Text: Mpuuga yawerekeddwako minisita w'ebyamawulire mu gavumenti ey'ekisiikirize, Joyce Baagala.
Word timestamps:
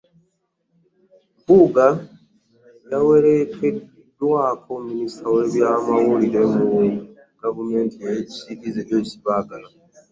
Mpuuga 1.39 1.87
yawerekeddwako 2.91 4.71
minisita 4.89 5.27
w'ebyamawulire 5.35 6.41
mu 6.53 6.65
gavumenti 7.41 7.95
ey'ekisiikirize, 8.07 8.79
Joyce 8.89 9.15
Baagala. 9.25 9.67